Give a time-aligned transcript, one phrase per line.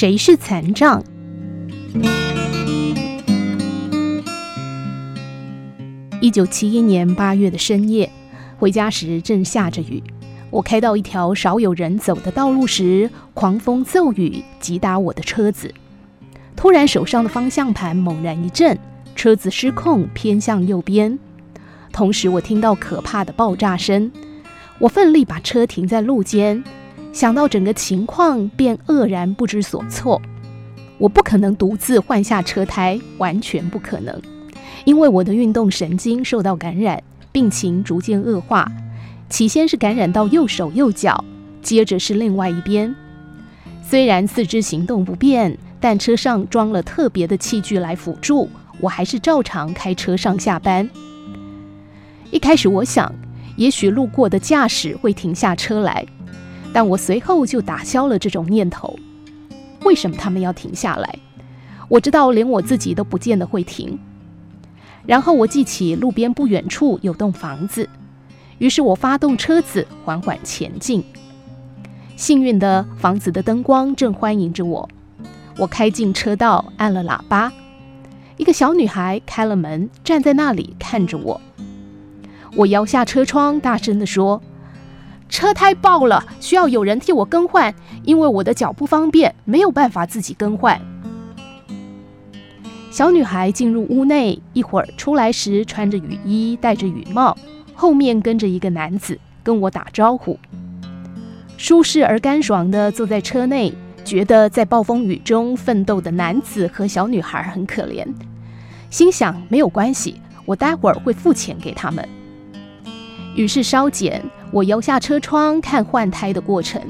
[0.00, 1.02] 谁是残障？
[6.20, 8.08] 一九七一年八月的深夜，
[8.60, 10.00] 回家时正下着雨。
[10.50, 15.74] 我开到一条少有人走的道路时，狂风骤雨击打我的车子。
[16.54, 18.78] 突然，手上的方向盘猛然一震，
[19.16, 21.18] 车子失控偏向右边。
[21.90, 24.12] 同时，我听到可怕的爆炸声。
[24.78, 26.62] 我奋力把车停在路肩，
[27.12, 30.20] 想到整个情况，便愕然不知所措。
[30.98, 34.20] 我不可能独自换下车胎，完全不可能，
[34.84, 37.02] 因为我的运动神经受到感染，
[37.32, 38.70] 病情逐渐恶化。
[39.28, 41.24] 起先是感染到右手右脚，
[41.62, 42.94] 接着是另外一边。
[43.82, 48.48] 虽然四肢行动不便，但车上装了特别的器具来辅助，
[48.80, 50.88] 我还是照常开车上下班。
[52.30, 53.12] 一开始我想，
[53.56, 56.04] 也许路过的驾驶会停下车来，
[56.72, 58.98] 但我随后就打消了这种念头。
[59.84, 61.18] 为什么他们要停下来？
[61.88, 63.98] 我知道连我自己都不见得会停。
[65.06, 67.88] 然后我记起路边不远处有栋房子，
[68.58, 71.02] 于是我发动车子缓缓前进。
[72.16, 74.88] 幸运的，房子的灯光正欢迎着我。
[75.56, 77.52] 我开进车道，按了喇叭。
[78.36, 81.40] 一个小女孩开了门，站在那里看着我。
[82.54, 84.42] 我摇下车窗，大声地说
[85.28, 90.80] ：“车胎爆了，需要有人替我更换，因为我的脚不方便，没有办法自己更换。”
[92.90, 97.36] 小女孩进入屋内，一会儿出来时穿着雨衣，戴着雨帽，
[97.74, 100.38] 后面跟着一个男子跟我打招呼。
[101.56, 103.72] 舒适而干爽地坐在车内，
[104.04, 108.06] 觉得在暴风雨中奋斗的男子和小女孩很可怜，
[108.90, 112.08] 心想没有关系，我待会儿会付钱给他们。
[113.36, 116.80] 于是稍减，我摇下车窗看换胎的过程。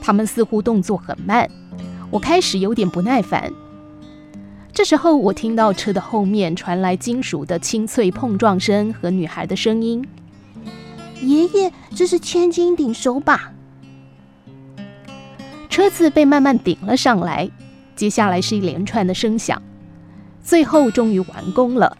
[0.00, 1.48] 他们似乎动作很慢，
[2.10, 3.52] 我开始有点不耐烦。
[4.72, 10.02] 这时候，我听到车的后面传来金属的清脆碰撞声和女孩的声音
[11.20, 13.52] ：“爷爷，这是千斤顶手把。”
[15.68, 17.50] 车子被慢慢顶了上来，
[17.94, 19.62] 接下来是一连串的声响，
[20.42, 21.96] 最后终于完工了。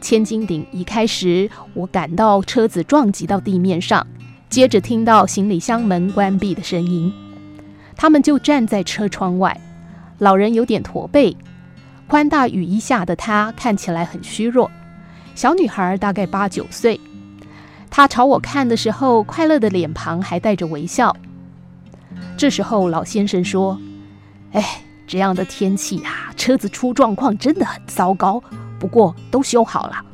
[0.00, 4.06] 千斤顶移开时，我感到车子撞击到地面上，
[4.48, 7.12] 接着听到行李箱门关闭的声音。
[7.96, 9.58] 他们就站在车窗外，
[10.18, 11.36] 老人有点驼背，
[12.06, 14.70] 宽大雨衣下的他看起来很虚弱。
[15.34, 17.00] 小女孩大概八九岁，
[17.90, 21.16] 她朝我看的时候，快乐的脸庞还带着微笑。
[22.36, 23.78] 这时候老先生说
[24.52, 28.42] ：“哎，这样的天气啊，车子出状况真的很糟糕。”
[28.78, 30.04] 不过都修好了。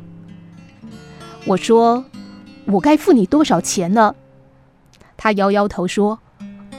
[1.45, 2.05] 我说
[2.67, 4.15] ：“我该付你多少钱呢？”
[5.23, 6.19] 他摇摇头说：“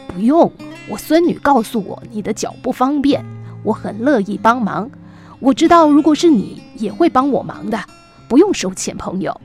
[0.06, 0.52] 不用，
[0.90, 3.24] 我孙女告诉我你的脚不方便，
[3.64, 4.92] 我很乐意帮忙。
[5.40, 7.80] 我知道如果是你也会帮我忙的，
[8.28, 9.40] 不用收钱，朋友。”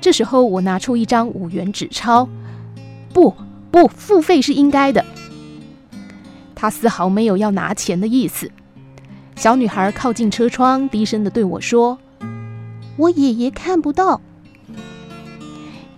[0.00, 2.26] 这时候我拿出一张五元纸钞，
[3.12, 3.34] 不
[3.70, 5.04] 不，付费是应该的。
[6.54, 8.50] 他丝毫没有要拿钱的意思。
[9.34, 11.98] 小女孩靠近车窗，低声的对我说
[12.96, 14.22] ：“我爷爷看不到。”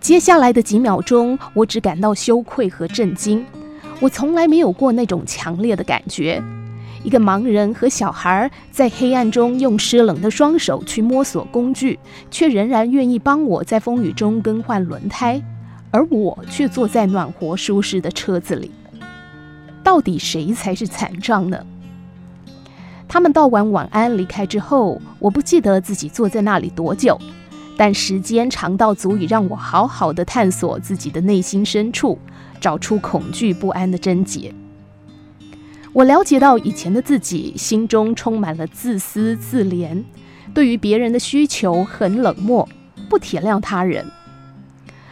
[0.00, 3.44] 接下来的几秒钟，我只感到羞愧和震惊。
[4.00, 6.42] 我从来没有过那种强烈的感觉。
[7.04, 11.98] 一个盲人和小孩在黑暗中用湿冷的双手去摸索工具，
[12.30, 15.40] 却仍然愿意帮我在风雨中更换轮胎，
[15.90, 18.70] 而我却坐在暖和舒适的车子里。
[19.82, 21.64] 到底谁才是残障呢？
[23.06, 27.18] 他们道完晚安离开之后，我不记得自己坐在那里多久，
[27.78, 32.18] 但时间长到足以让我好好的探索自己的内心深处，
[32.60, 34.52] 找出恐惧不安的症结。
[35.92, 40.02] 我了解到以前的自己心中充满了自私自怜，
[40.52, 42.68] 对于别人的需求很冷漠，
[43.08, 44.04] 不体谅他人。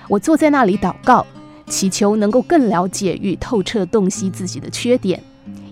[0.08, 1.24] 我坐在那里祷告，
[1.68, 5.22] 祈求能够更了解与透彻洞悉自己的缺点。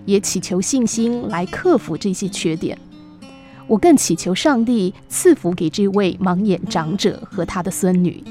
[0.05, 2.77] 也祈求信心来克服这些缺点。
[3.67, 8.23] 我更祈求上帝赐福给这位盲眼长者和他的孙女。